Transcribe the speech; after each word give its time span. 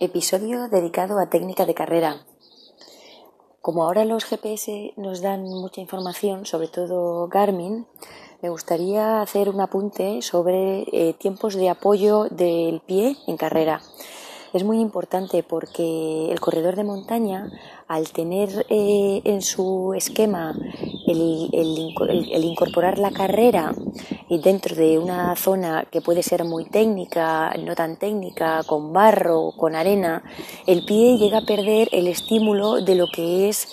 Episodio 0.00 0.68
dedicado 0.68 1.20
a 1.20 1.30
técnica 1.30 1.66
de 1.66 1.74
carrera. 1.74 2.26
Como 3.62 3.84
ahora 3.84 4.04
los 4.04 4.24
GPS 4.24 4.92
nos 4.96 5.22
dan 5.22 5.44
mucha 5.44 5.80
información, 5.80 6.46
sobre 6.46 6.66
todo 6.66 7.28
Garmin, 7.28 7.86
me 8.42 8.50
gustaría 8.50 9.22
hacer 9.22 9.48
un 9.48 9.60
apunte 9.60 10.20
sobre 10.20 10.82
eh, 10.92 11.14
tiempos 11.14 11.54
de 11.54 11.70
apoyo 11.70 12.24
del 12.24 12.80
pie 12.80 13.16
en 13.28 13.36
carrera 13.36 13.80
es 14.54 14.62
muy 14.62 14.78
importante 14.78 15.42
porque 15.42 16.30
el 16.30 16.38
corredor 16.38 16.76
de 16.76 16.84
montaña, 16.84 17.50
al 17.88 18.12
tener 18.12 18.64
eh, 18.70 19.20
en 19.24 19.42
su 19.42 19.92
esquema 19.96 20.56
el, 21.06 21.50
el, 21.52 22.44
incorporar 22.44 22.98
la 22.98 23.10
carrera 23.10 23.74
y 24.28 24.38
dentro 24.38 24.74
de 24.74 24.98
una 24.98 25.36
zona 25.36 25.86
que 25.90 26.00
puede 26.00 26.22
ser 26.22 26.44
muy 26.44 26.64
técnica, 26.64 27.54
no 27.64 27.74
tan 27.74 27.96
técnica, 27.96 28.62
con 28.66 28.92
barro, 28.92 29.52
con 29.56 29.74
arena, 29.74 30.22
el 30.66 30.84
pie 30.84 31.18
llega 31.18 31.38
a 31.38 31.46
perder 31.46 31.88
el 31.92 32.08
estímulo 32.08 32.80
de 32.80 32.94
lo 32.94 33.06
que 33.08 33.48
es 33.48 33.68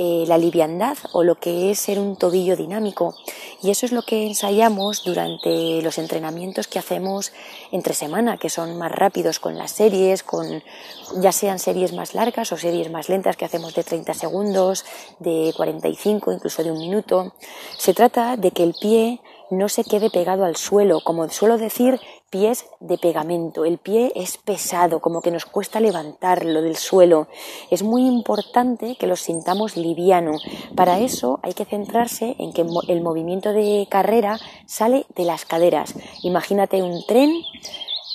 eh, 0.00 0.24
la 0.28 0.38
liviandad 0.38 0.96
o 1.12 1.24
lo 1.24 1.34
que 1.34 1.72
es 1.72 1.80
ser 1.80 1.98
un 1.98 2.14
tobillo 2.14 2.56
dinámico. 2.56 3.16
Y 3.62 3.70
eso 3.70 3.84
es 3.84 3.90
lo 3.90 4.02
que 4.02 4.28
ensayamos 4.28 5.02
durante 5.04 5.82
los 5.82 5.98
entrenamientos 5.98 6.68
que 6.68 6.78
hacemos 6.78 7.32
entre 7.72 7.94
semana, 7.94 8.36
que 8.36 8.48
son 8.48 8.78
más 8.78 8.92
rápidos 8.92 9.40
con 9.40 9.58
las 9.58 9.72
series, 9.72 10.22
con 10.22 10.62
ya 11.20 11.32
sean 11.32 11.58
series 11.58 11.92
más 11.92 12.14
largas 12.14 12.52
o 12.52 12.56
series 12.56 12.92
más 12.92 13.08
lentas 13.08 13.36
que 13.36 13.44
hacemos 13.44 13.74
de 13.74 13.82
30 13.82 14.14
segundos, 14.14 14.84
de 15.18 15.52
45, 15.56 16.32
incluso 16.32 16.62
de 16.62 16.70
un 16.70 16.78
minuto. 16.78 17.32
Se 17.76 17.92
trata 17.92 18.36
de 18.36 18.52
que 18.52 18.62
el 18.62 18.74
pie 18.80 19.20
no 19.50 19.68
se 19.68 19.84
quede 19.84 20.10
pegado 20.10 20.44
al 20.44 20.56
suelo, 20.56 21.00
como 21.02 21.28
suelo 21.28 21.58
decir, 21.58 22.00
pies 22.30 22.66
de 22.80 22.98
pegamento. 22.98 23.64
El 23.64 23.78
pie 23.78 24.12
es 24.14 24.36
pesado, 24.36 25.00
como 25.00 25.22
que 25.22 25.30
nos 25.30 25.46
cuesta 25.46 25.80
levantarlo 25.80 26.62
del 26.62 26.76
suelo. 26.76 27.28
Es 27.70 27.82
muy 27.82 28.06
importante 28.06 28.96
que 28.96 29.06
lo 29.06 29.16
sintamos 29.16 29.76
liviano. 29.76 30.32
Para 30.74 31.00
eso 31.00 31.40
hay 31.42 31.54
que 31.54 31.64
centrarse 31.64 32.36
en 32.38 32.52
que 32.52 32.66
el 32.88 33.00
movimiento 33.00 33.52
de 33.52 33.86
carrera 33.90 34.38
sale 34.66 35.06
de 35.14 35.24
las 35.24 35.44
caderas. 35.44 35.94
Imagínate 36.22 36.82
un 36.82 37.04
tren 37.06 37.42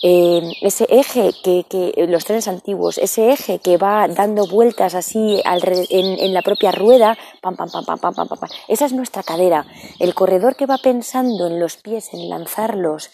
eh, 0.05 0.51
ese 0.59 0.85
eje 0.89 1.31
que, 1.43 1.93
los 2.09 2.25
trenes 2.25 2.49
antiguos, 2.49 2.97
ese 2.97 3.31
eje 3.31 3.59
que 3.59 3.77
va 3.77 4.05
dando 4.09 4.45
vueltas 4.45 4.95
así 4.95 5.41
en, 5.45 6.33
la 6.33 6.41
propia 6.41 6.73
rueda, 6.73 7.17
pam, 7.41 7.55
pam, 7.55 7.69
pam, 7.71 8.49
esa 8.67 8.85
es 8.85 8.91
nuestra 8.91 9.23
cadera. 9.23 9.65
El 9.99 10.13
corredor 10.13 10.57
que 10.57 10.65
va 10.65 10.77
pensando 10.77 11.47
en 11.47 11.57
los 11.57 11.77
pies, 11.77 12.13
en 12.13 12.27
lanzarlos 12.27 13.11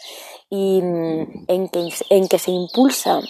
y 0.49 0.81
mm, 0.81 1.45
en 1.47 1.69
que, 1.69 1.93
en 2.09 2.27
que 2.27 2.39
se 2.39 2.49
impulsa 2.49 3.21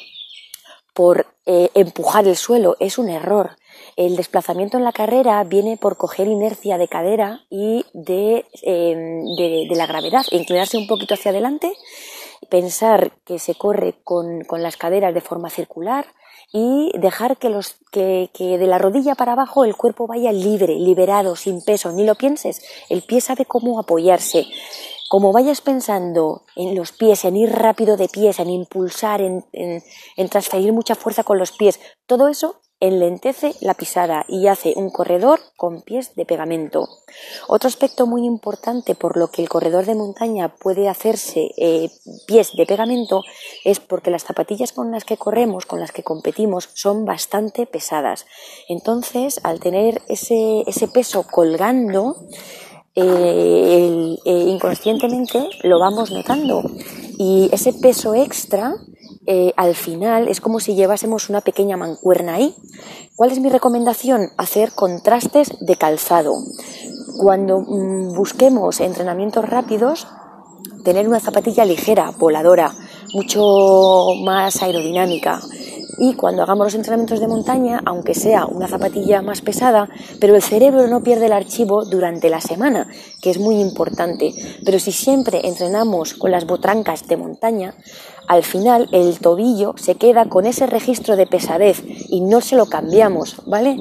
por 0.94 1.28
eh, 1.46 1.70
empujar 1.74 2.28
el 2.30 2.38
suelo 2.38 2.78
es 2.80 2.98
un 2.98 3.10
error. 3.10 3.58
El 3.98 4.16
desplazamiento 4.16 4.78
en 4.78 4.86
la 4.86 4.94
carrera 4.94 5.44
viene 5.44 5.76
por 5.76 5.98
coger 5.98 6.30
inercia 6.30 6.78
de 6.78 6.88
cadera 6.88 7.42
y 7.50 7.86
de, 7.92 8.46
de, 8.64 9.68
de 9.70 9.76
la 9.76 9.86
gravedad, 9.86 10.26
inclinarse 10.32 10.78
un 10.78 10.88
poquito 10.88 11.16
hacia 11.16 11.32
adelante 11.32 11.74
pensar 12.50 13.12
que 13.26 13.40
se 13.40 13.56
corre 13.56 13.96
con, 14.04 14.44
las 14.52 14.78
caderas 14.78 15.14
de 15.14 15.22
forma 15.22 15.50
circular 15.50 16.06
y 16.52 16.92
dejar 16.98 17.38
que, 17.38 17.50
los, 17.50 17.76
que, 17.92 18.30
que, 18.34 18.58
de 18.58 18.68
la 18.68 18.78
rodilla 18.78 19.16
para 19.16 19.34
abajo 19.34 19.66
el 19.66 19.76
cuerpo 19.76 20.08
vaya 20.08 20.32
libre, 20.32 20.76
liberado, 20.76 21.36
sin 21.36 21.62
peso, 21.62 21.92
ni 21.92 22.06
lo 22.06 22.16
pienses, 22.16 22.62
el 22.90 23.04
pie 23.04 23.22
sabe 23.22 23.46
cómo 23.46 23.80
apoyarse. 23.80 24.48
Como 25.10 25.34
vayas 25.34 25.62
pensando 25.62 26.44
en 26.56 26.76
los 26.76 26.92
pies, 26.92 27.26
en 27.26 27.36
ir 27.36 27.52
rápido 27.52 27.98
de 27.98 28.08
pies, 28.08 28.40
en 28.40 28.50
impulsar, 28.52 29.22
en, 29.22 29.44
en 29.52 30.30
transferir 30.30 30.72
mucha 30.72 30.94
fuerza 30.94 31.24
con 31.24 31.40
los 31.40 31.52
pies, 31.52 31.80
todo 32.06 32.28
eso 32.28 32.62
enlentece 32.80 33.56
la 33.62 33.74
pisada 33.74 34.26
y 34.28 34.48
hace 34.48 34.74
un 34.76 34.90
corredor 34.90 35.40
con 35.58 35.82
pies 35.82 36.16
de 36.16 36.26
pegamento. 36.26 36.88
Otro 37.48 37.68
aspecto 37.68 38.08
muy 38.08 38.26
importante 38.26 38.96
por 38.96 39.18
lo 39.18 39.30
que 39.30 39.42
el 39.42 39.50
corredor 39.50 39.86
de 39.86 39.96
montaña 39.96 40.56
puede 40.56 40.88
hacerse 40.88 41.52
eh, 41.58 41.90
pies 42.26 42.54
de 42.56 42.66
pegamento 42.66 43.24
es 43.66 43.80
porque 43.80 44.12
las 44.12 44.24
zapatillas 44.24 44.72
con 44.72 44.92
las 44.92 45.04
que 45.04 45.18
corremos, 45.18 45.66
con 45.66 45.80
las 45.80 45.92
que 45.92 46.04
competimos, 46.04 46.70
son 46.74 47.06
bastante 47.06 47.66
pesadas. 47.66 48.26
Entonces, 48.70 49.42
al 49.44 49.60
tener 49.60 50.02
ese, 50.08 50.64
ese 50.66 50.88
peso 50.88 51.26
colgando, 51.30 52.16
eh, 52.96 54.18
eh, 54.26 54.46
inconscientemente 54.48 55.48
lo 55.64 55.80
vamos 55.80 56.12
notando 56.12 56.64
y 57.18 57.50
ese 57.52 57.72
peso 57.72 58.16
extra 58.16 58.76
eh, 59.32 59.54
al 59.58 59.76
final 59.76 60.28
es 60.28 60.42
como 60.42 60.60
si 60.60 60.74
llevásemos 60.74 61.30
una 61.30 61.42
pequeña 61.42 61.78
mancuerna 61.78 62.34
ahí. 62.34 62.56
¿Cuál 63.16 63.32
es 63.32 63.40
mi 63.40 63.50
recomendación? 63.50 64.32
Hacer 64.38 64.72
contrastes 64.72 65.52
de 65.60 65.76
calzado. 65.76 66.34
Cuando 67.22 67.60
mm, 67.60 68.16
busquemos 68.16 68.80
entrenamientos 68.80 69.48
rápidos, 69.48 70.08
tener 70.84 71.08
una 71.08 71.20
zapatilla 71.20 71.64
ligera, 71.64 72.10
voladora, 72.18 72.74
mucho 73.14 74.16
más 74.24 74.64
aerodinámica, 74.64 75.40
y 76.00 76.14
cuando 76.14 76.44
hagamos 76.44 76.68
los 76.68 76.76
entrenamientos 76.76 77.20
de 77.20 77.28
montaña, 77.28 77.82
aunque 77.86 78.14
sea 78.14 78.46
una 78.46 78.68
zapatilla 78.68 79.22
más 79.22 79.42
pesada, 79.42 79.90
pero 80.20 80.36
el 80.36 80.42
cerebro 80.42 80.88
no 80.88 81.04
pierde 81.04 81.26
el 81.26 81.34
archivo 81.34 81.86
durante 81.86 82.30
la 82.30 82.42
semana, 82.42 82.88
que 83.22 83.30
es 83.30 83.40
muy 83.40 83.60
importante. 83.60 84.34
Pero 84.64 84.80
si 84.80 84.92
siempre 84.92 85.48
entrenamos 85.48 86.14
con 86.14 86.32
las 86.32 86.46
botrancas 86.46 87.08
de 87.08 87.18
montaña, 87.18 87.76
al 88.28 88.44
final 88.44 88.88
el 88.92 89.20
tobillo 89.20 89.74
se 89.78 89.96
queda 89.96 90.30
con 90.30 90.46
ese 90.46 90.68
registro 90.68 91.16
de 91.16 91.28
pesadez 91.28 91.84
y 92.08 92.22
no 92.22 92.42
se 92.42 92.56
lo 92.56 92.68
cambiamos, 92.68 93.42
¿vale? 93.46 93.78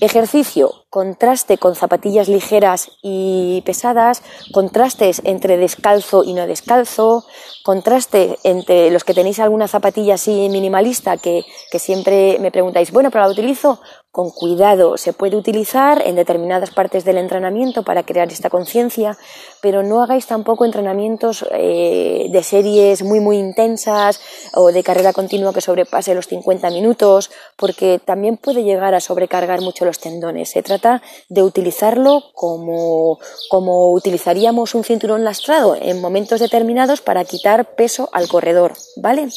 Ejercicio, 0.00 0.84
contraste 0.90 1.58
con 1.58 1.74
zapatillas 1.74 2.28
ligeras 2.28 2.92
y 3.02 3.62
pesadas, 3.66 4.22
contrastes 4.52 5.20
entre 5.24 5.56
descalzo 5.56 6.22
y 6.22 6.34
no 6.34 6.46
descalzo, 6.46 7.24
contraste 7.64 8.38
entre 8.44 8.92
los 8.92 9.02
que 9.02 9.12
tenéis 9.12 9.40
alguna 9.40 9.66
zapatilla 9.66 10.14
así 10.14 10.48
minimalista 10.50 11.16
que, 11.16 11.44
que 11.72 11.78
siempre 11.80 12.38
me 12.38 12.52
preguntáis, 12.52 12.92
bueno, 12.92 13.10
pero 13.10 13.24
la 13.24 13.30
utilizo 13.30 13.80
con 14.10 14.30
cuidado. 14.30 14.96
Se 14.96 15.12
puede 15.12 15.36
utilizar 15.36 16.02
en 16.04 16.16
determinadas 16.16 16.70
partes 16.70 17.04
del 17.04 17.18
entrenamiento 17.18 17.82
para 17.82 18.04
crear 18.04 18.30
esta 18.32 18.50
conciencia, 18.50 19.18
pero 19.60 19.82
no 19.82 20.02
hagáis 20.02 20.26
tampoco 20.26 20.64
entrenamientos 20.64 21.44
eh, 21.52 22.28
de 22.30 22.42
series 22.42 23.02
muy 23.02 23.20
muy 23.20 23.38
intensas 23.38 24.20
o 24.54 24.72
de 24.72 24.82
carrera 24.82 25.12
continua 25.12 25.52
que 25.52 25.60
sobrepase 25.60 26.14
los 26.14 26.26
50 26.26 26.70
minutos, 26.70 27.30
porque 27.56 28.00
también 28.02 28.38
puede 28.38 28.64
llegar 28.64 28.94
a 28.94 29.00
sobrecargar 29.00 29.60
mucho 29.60 29.84
los 29.84 29.98
tendones. 29.98 30.50
Se 30.50 30.62
trata 30.62 31.02
de 31.28 31.42
utilizarlo 31.42 32.24
como, 32.34 33.18
como 33.50 33.92
utilizaríamos 33.92 34.74
un 34.74 34.84
cinturón 34.84 35.24
lastrado 35.24 35.76
en 35.80 36.00
momentos 36.00 36.40
determinados 36.40 37.02
para 37.02 37.24
quitar 37.24 37.74
peso 37.74 38.08
al 38.12 38.28
corredor, 38.28 38.72
¿vale? 38.96 39.28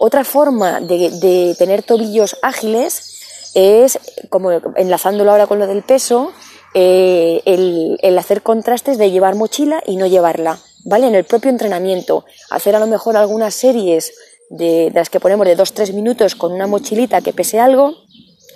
Otra 0.00 0.24
forma 0.24 0.80
de, 0.80 1.10
de 1.10 1.54
tener 1.58 1.82
tobillos 1.82 2.36
ágiles 2.40 3.17
es, 3.54 3.98
como 4.28 4.52
enlazándolo 4.76 5.30
ahora 5.30 5.46
con 5.46 5.58
lo 5.58 5.66
del 5.66 5.82
peso, 5.82 6.32
eh, 6.74 7.42
el, 7.44 8.18
hacer 8.18 8.42
contrastes 8.42 8.98
de 8.98 9.10
llevar 9.10 9.34
mochila 9.34 9.82
y 9.86 9.96
no 9.96 10.06
llevarla, 10.06 10.58
¿vale? 10.84 11.06
En 11.06 11.14
el 11.14 11.24
propio 11.24 11.50
entrenamiento, 11.50 12.24
hacer 12.50 12.76
a 12.76 12.80
lo 12.80 12.86
mejor 12.86 13.16
algunas 13.16 13.54
series 13.54 14.12
de, 14.50 14.90
las 14.94 15.10
que 15.10 15.20
ponemos 15.20 15.46
de 15.46 15.56
2-3 15.56 15.92
minutos 15.94 16.34
con 16.34 16.52
una 16.52 16.66
mochilita 16.66 17.20
que 17.20 17.32
pese 17.32 17.58
algo, 17.58 17.94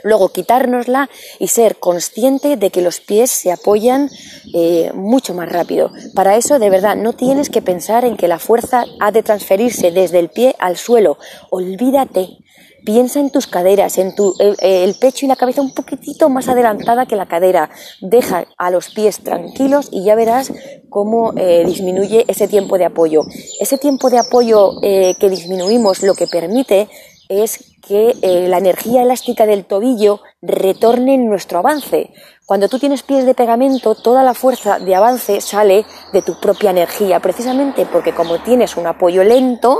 luego 0.02 0.30
quitárnosla 0.30 1.08
y 1.38 1.48
ser 1.48 1.76
consciente 1.76 2.56
de 2.56 2.70
que 2.70 2.82
los 2.82 3.00
pies 3.00 3.30
se 3.30 3.52
apoyan 3.52 4.10
eh, 4.52 4.90
mucho 4.94 5.32
más 5.32 5.50
rápido. 5.50 5.90
Para 6.14 6.36
eso, 6.36 6.58
de 6.58 6.70
verdad, 6.70 6.96
no 6.96 7.14
tienes 7.14 7.50
que 7.50 7.62
pensar 7.62 8.04
en 8.04 8.16
que 8.16 8.28
la 8.28 8.38
fuerza 8.38 8.84
ha 9.00 9.10
de 9.10 9.22
transferirse 9.22 9.90
desde 9.90 10.18
el 10.18 10.28
pie 10.28 10.54
al 10.58 10.76
suelo. 10.76 11.18
Olvídate. 11.50 12.41
Piensa 12.84 13.20
en 13.20 13.30
tus 13.30 13.46
caderas, 13.46 13.98
en 13.98 14.14
tu, 14.14 14.34
el, 14.38 14.94
pecho 14.94 15.24
y 15.24 15.28
la 15.28 15.36
cabeza 15.36 15.60
un 15.60 15.72
poquitito 15.72 16.28
más 16.28 16.48
adelantada 16.48 17.06
que 17.06 17.16
la 17.16 17.26
cadera. 17.26 17.70
Deja 18.00 18.46
a 18.56 18.70
los 18.70 18.90
pies 18.90 19.20
tranquilos 19.20 19.88
y 19.90 20.04
ya 20.04 20.14
verás 20.14 20.52
cómo 20.88 21.32
eh, 21.36 21.64
disminuye 21.64 22.24
ese 22.28 22.48
tiempo 22.48 22.78
de 22.78 22.84
apoyo. 22.84 23.22
Ese 23.60 23.78
tiempo 23.78 24.10
de 24.10 24.18
apoyo 24.18 24.82
eh, 24.82 25.14
que 25.18 25.30
disminuimos 25.30 26.02
lo 26.02 26.14
que 26.14 26.26
permite 26.26 26.88
es 27.28 27.71
que 27.86 28.16
eh, 28.22 28.48
la 28.48 28.58
energía 28.58 29.02
elástica 29.02 29.44
del 29.44 29.64
tobillo 29.64 30.20
retorne 30.40 31.14
en 31.14 31.28
nuestro 31.28 31.58
avance. 31.58 32.12
Cuando 32.46 32.68
tú 32.68 32.78
tienes 32.78 33.02
pies 33.02 33.26
de 33.26 33.34
pegamento, 33.34 33.94
toda 33.94 34.22
la 34.22 34.34
fuerza 34.34 34.78
de 34.78 34.94
avance 34.94 35.40
sale 35.40 35.84
de 36.12 36.22
tu 36.22 36.38
propia 36.40 36.70
energía, 36.70 37.20
precisamente 37.20 37.86
porque 37.86 38.14
como 38.14 38.42
tienes 38.42 38.76
un 38.76 38.86
apoyo 38.86 39.24
lento, 39.24 39.78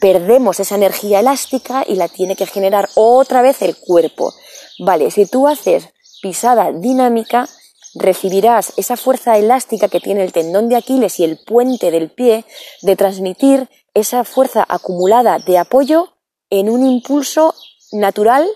perdemos 0.00 0.60
esa 0.60 0.76
energía 0.76 1.20
elástica 1.20 1.84
y 1.86 1.96
la 1.96 2.08
tiene 2.08 2.36
que 2.36 2.46
generar 2.46 2.88
otra 2.94 3.42
vez 3.42 3.62
el 3.62 3.76
cuerpo. 3.76 4.32
Vale, 4.78 5.10
si 5.10 5.26
tú 5.26 5.48
haces 5.48 5.88
pisada 6.22 6.72
dinámica, 6.72 7.48
recibirás 7.94 8.72
esa 8.76 8.96
fuerza 8.96 9.36
elástica 9.38 9.88
que 9.88 10.00
tiene 10.00 10.24
el 10.24 10.32
tendón 10.32 10.68
de 10.68 10.76
Aquiles 10.76 11.18
y 11.20 11.24
el 11.24 11.38
puente 11.38 11.90
del 11.90 12.10
pie 12.10 12.44
de 12.82 12.96
transmitir 12.96 13.68
esa 13.94 14.24
fuerza 14.24 14.64
acumulada 14.68 15.38
de 15.38 15.58
apoyo 15.58 16.12
en 16.50 16.70
un 16.70 16.86
impulso 16.86 17.54
natural 17.92 18.46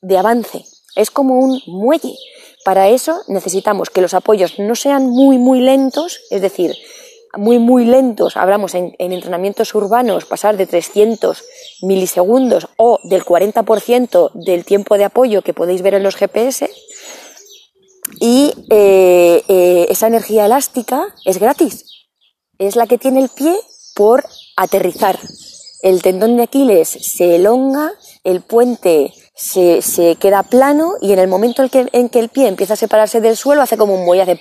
de 0.00 0.18
avance. 0.18 0.64
Es 0.96 1.10
como 1.10 1.38
un 1.38 1.60
muelle. 1.66 2.14
Para 2.64 2.88
eso 2.88 3.22
necesitamos 3.28 3.90
que 3.90 4.00
los 4.00 4.14
apoyos 4.14 4.58
no 4.58 4.74
sean 4.74 5.08
muy, 5.08 5.38
muy 5.38 5.60
lentos, 5.60 6.20
es 6.30 6.42
decir, 6.42 6.76
muy, 7.36 7.58
muy 7.58 7.84
lentos, 7.84 8.36
hablamos 8.36 8.74
en, 8.74 8.94
entrenamientos 8.98 9.74
urbanos, 9.74 10.26
pasar 10.26 10.56
de 10.56 10.66
300 10.66 11.42
milisegundos 11.82 12.68
o 12.76 13.00
del 13.04 13.24
40% 13.24 14.32
del 14.34 14.64
tiempo 14.64 14.98
de 14.98 15.04
apoyo 15.04 15.42
que 15.42 15.54
podéis 15.54 15.82
ver 15.82 15.94
en 15.94 16.02
los 16.02 16.16
GPS. 16.16 16.70
Y 18.20 18.52
eh, 18.70 19.42
eh, 19.48 19.86
esa 19.88 20.08
energía 20.08 20.44
elástica 20.44 21.14
es 21.24 21.38
gratis. 21.38 22.06
Es 22.58 22.76
la 22.76 22.86
que 22.86 22.98
tiene 22.98 23.20
el 23.20 23.30
pie 23.30 23.56
por 23.94 24.24
aterrizar. 24.56 25.18
El 25.82 26.00
tendón 26.00 26.36
de 26.36 26.44
Aquiles 26.44 26.88
se 26.88 27.34
elonga, 27.34 27.92
el 28.22 28.40
puente 28.40 29.12
se, 29.34 29.82
se, 29.82 30.14
queda 30.14 30.44
plano 30.44 30.92
y 31.00 31.12
en 31.12 31.18
el 31.18 31.26
momento 31.26 31.64
en 31.64 31.68
que, 31.68 31.88
en 31.92 32.08
que, 32.08 32.20
el 32.20 32.28
pie 32.28 32.46
empieza 32.46 32.74
a 32.74 32.76
separarse 32.76 33.20
del 33.20 33.36
suelo 33.36 33.62
hace 33.62 33.76
como 33.76 33.94
un 33.94 34.04
muelle, 34.04 34.22
hace 34.22 34.38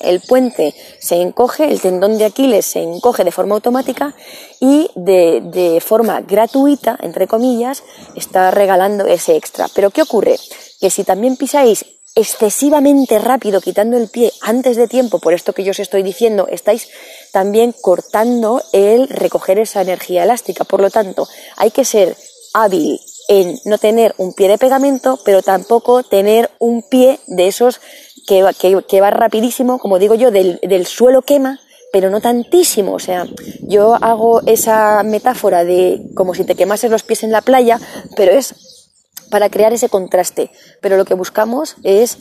el 0.00 0.20
puente 0.20 0.74
se 1.00 1.22
encoge, 1.22 1.70
el 1.70 1.80
tendón 1.80 2.18
de 2.18 2.26
Aquiles 2.26 2.66
se 2.66 2.82
encoge 2.82 3.24
de 3.24 3.32
forma 3.32 3.54
automática 3.54 4.14
y 4.60 4.90
de, 4.96 5.40
de 5.40 5.80
forma 5.80 6.20
gratuita, 6.20 6.98
entre 7.00 7.26
comillas, 7.26 7.82
está 8.14 8.50
regalando 8.50 9.06
ese 9.06 9.36
extra. 9.36 9.68
Pero 9.74 9.90
¿qué 9.90 10.02
ocurre? 10.02 10.36
Que 10.78 10.90
si 10.90 11.04
también 11.04 11.36
pisáis 11.36 11.86
excesivamente 12.16 13.18
rápido 13.18 13.60
quitando 13.60 13.98
el 13.98 14.08
pie 14.08 14.32
antes 14.40 14.76
de 14.76 14.88
tiempo, 14.88 15.18
por 15.18 15.34
esto 15.34 15.52
que 15.52 15.62
yo 15.62 15.70
os 15.72 15.78
estoy 15.78 16.02
diciendo, 16.02 16.48
estáis 16.50 16.88
también 17.30 17.74
cortando 17.78 18.62
el 18.72 19.08
recoger 19.08 19.58
esa 19.58 19.82
energía 19.82 20.24
elástica. 20.24 20.64
Por 20.64 20.80
lo 20.80 20.90
tanto, 20.90 21.28
hay 21.56 21.70
que 21.70 21.84
ser 21.84 22.16
hábil 22.54 22.98
en 23.28 23.58
no 23.66 23.76
tener 23.76 24.14
un 24.16 24.32
pie 24.32 24.48
de 24.48 24.56
pegamento, 24.56 25.18
pero 25.24 25.42
tampoco 25.42 26.02
tener 26.02 26.50
un 26.58 26.82
pie 26.82 27.20
de 27.26 27.48
esos 27.48 27.80
que, 28.26 28.42
que, 28.88 29.00
va 29.00 29.10
rapidísimo, 29.10 29.78
como 29.78 29.98
digo 29.98 30.14
yo, 30.14 30.30
del, 30.30 30.58
del 30.62 30.86
suelo 30.86 31.20
quema, 31.20 31.60
pero 31.92 32.08
no 32.08 32.22
tantísimo. 32.22 32.94
O 32.94 32.98
sea, 32.98 33.26
yo 33.60 33.94
hago 33.94 34.40
esa 34.46 35.02
metáfora 35.02 35.64
de 35.64 36.00
como 36.14 36.34
si 36.34 36.44
te 36.44 36.54
quemases 36.54 36.90
los 36.90 37.02
pies 37.02 37.24
en 37.24 37.32
la 37.32 37.42
playa, 37.42 37.78
pero 38.16 38.32
es 38.32 38.54
para 39.30 39.50
crear 39.50 39.72
ese 39.72 39.88
contraste. 39.88 40.50
Pero 40.80 40.96
lo 40.96 41.04
que 41.04 41.14
buscamos 41.14 41.76
es 41.82 42.18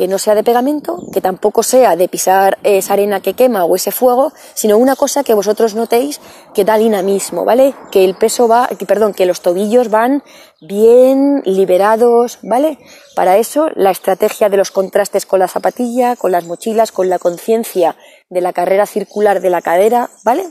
que 0.00 0.08
no 0.08 0.18
sea 0.18 0.34
de 0.34 0.42
pegamento, 0.42 0.98
que 1.12 1.20
tampoco 1.20 1.62
sea 1.62 1.94
de 1.94 2.08
pisar 2.08 2.58
esa 2.62 2.94
arena 2.94 3.20
que 3.20 3.34
quema 3.34 3.66
o 3.66 3.76
ese 3.76 3.90
fuego, 3.90 4.32
sino 4.54 4.78
una 4.78 4.96
cosa 4.96 5.24
que 5.24 5.34
vosotros 5.34 5.74
notéis 5.74 6.22
que 6.54 6.64
da 6.64 6.78
dinamismo, 6.78 7.44
¿vale? 7.44 7.74
Que 7.90 8.06
el 8.06 8.14
peso 8.14 8.48
va, 8.48 8.66
perdón, 8.86 9.12
que 9.12 9.26
los 9.26 9.42
tobillos 9.42 9.90
van 9.90 10.22
bien 10.62 11.42
liberados, 11.44 12.38
¿vale? 12.42 12.78
Para 13.14 13.36
eso 13.36 13.68
la 13.74 13.90
estrategia 13.90 14.48
de 14.48 14.56
los 14.56 14.70
contrastes 14.70 15.26
con 15.26 15.40
la 15.40 15.48
zapatilla, 15.48 16.16
con 16.16 16.32
las 16.32 16.46
mochilas, 16.46 16.92
con 16.92 17.10
la 17.10 17.18
conciencia 17.18 17.94
de 18.30 18.40
la 18.40 18.54
carrera 18.54 18.86
circular 18.86 19.42
de 19.42 19.50
la 19.50 19.60
cadera, 19.60 20.08
¿vale? 20.24 20.46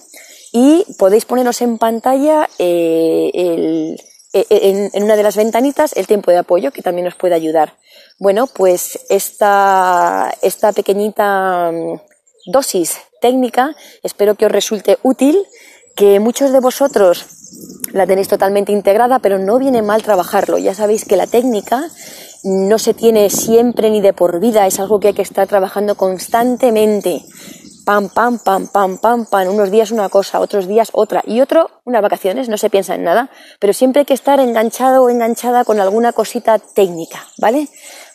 Y 0.52 0.86
podéis 1.00 1.26
poneros 1.26 1.62
en 1.62 1.80
pantalla 1.80 2.48
eh, 2.60 3.32
el, 3.34 4.00
eh, 4.34 4.90
en 4.94 5.04
una 5.04 5.16
de 5.16 5.24
las 5.24 5.36
ventanitas 5.36 5.94
el 5.96 6.08
tiempo 6.08 6.32
de 6.32 6.38
apoyo, 6.38 6.72
que 6.72 6.82
también 6.82 7.08
os 7.08 7.16
puede 7.16 7.36
ayudar. 7.36 7.74
Bueno, 8.20 8.48
pues 8.48 9.00
esta, 9.10 10.34
esta 10.42 10.74
pequeñita 10.74 11.72
mm, 11.72 12.00
dosis 12.52 12.98
técnica 13.22 13.76
espero 14.04 14.36
que 14.36 14.46
os 14.46 14.52
resulte 14.52 14.98
útil, 15.04 15.38
que 15.96 16.20
muchos 16.20 16.52
de 16.52 16.60
vosotros 16.60 17.26
la 17.94 18.06
tenéis 18.06 18.28
totalmente 18.28 18.72
integrada, 18.72 19.20
pero 19.20 19.40
no 19.40 19.58
viene 19.58 19.82
mal 19.82 20.04
trabajarlo. 20.04 20.58
Ya 20.58 20.74
sabéis 20.74 21.06
que 21.06 21.18
la 21.18 21.28
técnica 21.28 21.90
no 22.44 22.78
se 22.78 22.94
tiene 22.94 23.30
siempre 23.30 23.90
ni 23.90 24.02
de 24.02 24.14
por 24.14 24.40
vida, 24.40 24.68
es 24.68 24.80
algo 24.80 25.00
que 25.00 25.10
hay 25.10 25.14
que 25.14 25.22
estar 25.22 25.48
trabajando 25.48 25.96
constantemente. 25.96 27.24
Pam, 27.86 28.10
pam, 28.10 28.40
pam, 28.40 28.68
pam, 28.68 28.98
pam, 28.98 29.26
pam. 29.26 29.48
Unos 29.50 29.72
días 29.72 29.92
una 29.92 30.10
cosa, 30.10 30.40
otros 30.40 30.68
días 30.68 30.90
otra. 30.94 31.24
Y 31.26 31.42
otro, 31.42 31.70
unas 31.86 32.02
vacaciones, 32.02 32.50
no 32.50 32.58
se 32.58 32.70
piensa 32.70 32.96
en 32.96 33.04
nada. 33.04 33.30
Pero 33.60 33.74
siempre 33.74 34.02
hay 34.02 34.06
que 34.06 34.14
estar 34.14 34.40
enganchado 34.40 35.04
o 35.04 35.10
enganchada 35.10 35.66
con 35.66 35.80
alguna 35.80 36.14
cosita 36.14 36.60
técnica, 36.60 37.26
¿vale? 37.38 37.68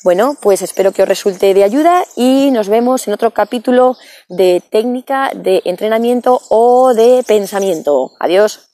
Bueno, 0.03 0.37
pues 0.41 0.63
espero 0.63 0.93
que 0.93 1.03
os 1.03 1.09
resulte 1.09 1.55
de 1.55 1.65
ayuda 1.65 2.05
y 2.15 2.51
nos 2.51 2.69
vemos 2.69 3.07
en 3.09 3.15
otro 3.15 3.33
capítulo 3.33 3.97
de 4.29 4.63
técnica 4.71 5.31
de 5.35 5.63
entrenamiento 5.65 6.41
o 6.51 6.93
de 6.95 7.25
pensamiento. 7.27 8.11
Adiós. 8.21 8.74